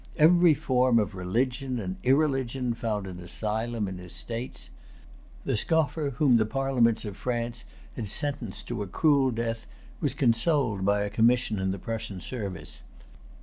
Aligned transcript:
Every 0.17 0.55
form 0.55 0.97
of 0.97 1.13
religion 1.13 1.77
and 1.77 1.97
irreligion 2.01 2.73
found 2.73 3.05
an 3.05 3.19
asylum 3.19 3.87
in 3.87 3.99
his 3.99 4.13
states. 4.13 4.71
The 5.45 5.55
scoffer 5.55 6.09
whom 6.17 6.37
the 6.37 6.45
parliaments 6.47 7.05
of 7.05 7.15
France 7.15 7.65
had 7.95 8.07
sentenced 8.07 8.65
to 8.69 8.81
a 8.81 8.87
cruel 8.87 9.29
death 9.29 9.67
was 9.99 10.15
consoled 10.15 10.83
by 10.83 11.03
a 11.03 11.11
commission 11.11 11.59
in 11.59 11.69
the 11.69 11.77
Prussian 11.77 12.19
service. 12.19 12.81